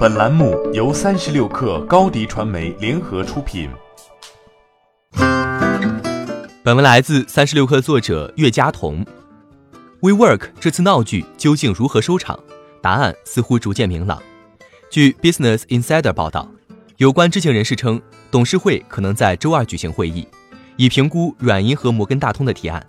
[0.00, 3.68] 本栏目由三十六氪高低传媒联合出品。
[6.62, 9.04] 本文来自三十六氪作者岳佳彤。
[10.00, 12.40] WeWork 这次闹剧究竟如何收场？
[12.80, 14.22] 答案似乎逐渐明朗。
[14.90, 16.48] 据 Business Insider 报道，
[16.96, 20.26] 有关知情人士称，董事会可能在周二举行会议，
[20.78, 22.82] 以评估软银和摩根大通的提案。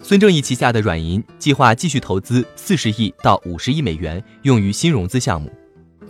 [0.00, 5.52] 孙正义旗下的软银计划继续投资四十亿到五十亿美元，用于新融资项目。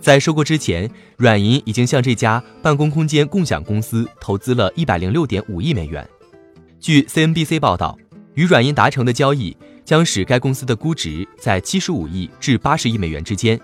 [0.01, 6.07] 在收购之前，软银已经向这家办公空间共享公司投资了一百零六点五亿美元。
[6.79, 7.97] 据 CNBC 报道，
[8.33, 13.59] 与软银达成的交易将使该公司的估值在七十五亿至八十亿美元之间，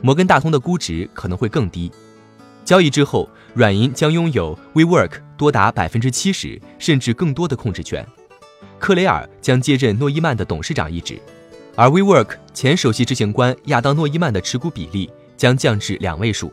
[0.00, 1.92] 摩根大通的估值可能会更低。
[2.64, 8.04] 交易之后，软银将拥有 WeWork 多达百分之七十甚至更多的控制权。
[8.78, 11.20] 克雷尔将接任诺伊曼的董事长一职，
[11.76, 15.10] 而 WeWork 前首席执行官亚当诺伊曼的持股比例。
[15.36, 16.52] 将降至两位数。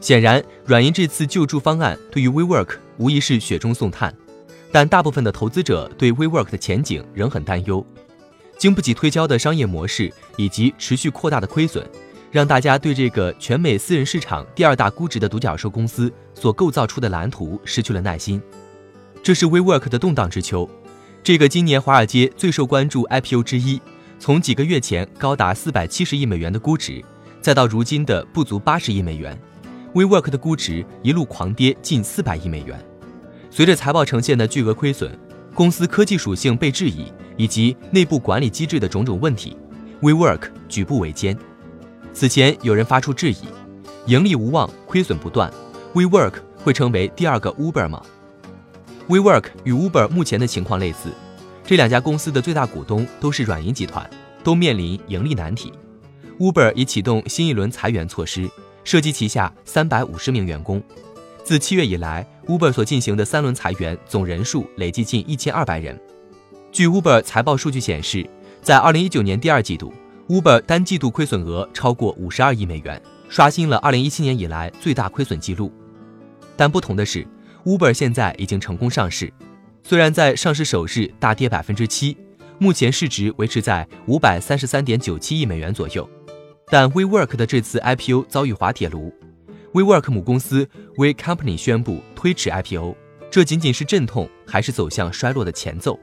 [0.00, 4.14] 显然，软银这次救助方案对于 WeWork 无疑是雪中送炭，
[4.72, 7.84] 但大部分的投资者对 WeWork 的前景仍很担忧。
[8.56, 11.86] 经不起推敲的商业模式以及持续扩大的亏损，
[12.30, 18.40] 让大家对这个全美私人市场第二大估值的独角兽公司所构造出的蓝图失去了耐心。
[19.22, 20.68] 这是 WeWork 的动荡之秋，
[21.22, 23.80] 这个今年华尔街最受关注 IPO 之一，
[24.18, 27.04] 从几个月前高达四百七十亿美元的估值。
[27.40, 29.38] 再到如今的不足八十亿美元
[29.94, 32.78] ，WeWork 的估值一路狂跌近四百亿美元。
[33.50, 35.10] 随着财报呈现的巨额亏损，
[35.54, 39.56] 公司科技属性被质疑，以及内部管理机制的种种问题
[40.02, 41.36] ，WeWork 举步维艰。
[42.12, 43.46] 此前有人发出质疑：
[44.06, 45.50] 盈利无望，亏损不断
[45.94, 48.02] ，WeWork 会成为第二个 Uber 吗
[49.08, 51.08] ？WeWork 与 Uber 目前的情况类似，
[51.64, 54.08] 这两家公司的最大股东都是软银集团，
[54.44, 55.72] 都面临盈利难题。
[56.40, 58.48] Uber 已启动新一轮裁员措施，
[58.82, 60.82] 涉及旗下三百五十名员工。
[61.44, 66.00] 自七月以来，Uber 所进行的三轮裁员总人数累计近一千二百人。
[66.72, 68.26] 据 Uber 财报数据显示，
[68.62, 69.92] 在二零一九年第二季度
[70.28, 75.70] ，Uber 单季度亏损额超过五十二亿美元，刷新了二零一七年以来最大亏损记录。
[76.56, 77.26] 但不同的是
[77.66, 79.30] ，Uber 现在已经成功上市，
[79.82, 82.16] 虽然在上市首日大跌百分之七，
[82.56, 86.08] 目前市值维持在五百三十三点九七亿美元左右。
[86.72, 89.12] 但 WeWork 的这次 IPO 遭遇滑铁卢
[89.72, 92.94] ，WeWork 母公司 We Company 宣布推迟 IPO，
[93.28, 95.98] 这仅仅是阵痛，还是走向衰落的前奏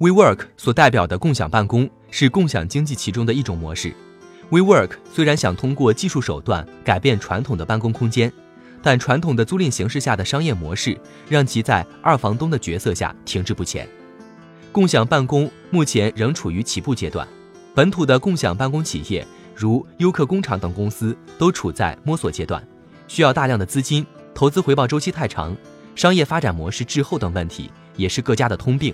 [0.00, 3.94] ？WeWork 所代表的共享办公是共享经济其中的一种模式。
[4.50, 8.32] WeWork 虽然想通过技术手段改变传统的办公空间，
[8.82, 13.88] 但传统的租赁形式下的商业模式让其在二房东的角色下停滞不前。
[14.72, 17.26] 共享办公目前仍处于起步阶段，
[17.76, 19.24] 本土的共享办公企业。
[19.54, 22.66] 如优客工厂等公司都处在摸索阶段，
[23.06, 24.04] 需要大量的资金，
[24.34, 25.56] 投资回报周期太长，
[25.94, 28.92] 商业发展模式滞后等问题也是各家的通病。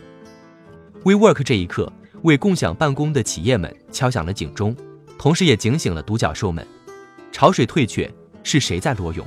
[1.04, 1.91] WeWork 这一刻
[2.22, 4.76] 为共享办公的企业们敲响了警钟，
[5.19, 6.66] 同时也警醒了独角兽们。
[7.32, 8.12] 潮水退却，
[8.43, 9.26] 是谁在裸泳？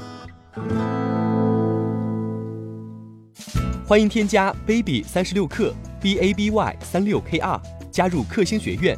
[3.86, 7.60] 欢迎添加 baby 三十六克 b a b y 三六 k r
[7.92, 8.98] 加入克星学院。